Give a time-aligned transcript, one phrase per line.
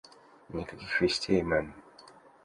[0.49, 1.67] Никаких вестей, мэм.